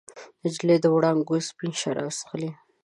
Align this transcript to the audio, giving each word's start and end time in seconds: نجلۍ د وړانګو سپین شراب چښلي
نجلۍ 0.41 0.77
د 0.81 0.85
وړانګو 0.95 1.35
سپین 1.49 1.71
شراب 1.81 2.09
چښلي 2.17 2.51